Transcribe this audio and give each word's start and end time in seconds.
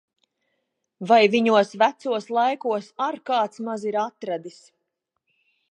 Vai 1.11 1.19
viņos 1.35 1.75
vecos 1.81 2.25
laikos 2.39 2.89
ar 3.09 3.21
kāds 3.31 3.65
maz 3.69 3.87
ir 3.93 4.01
atradis! 4.07 4.63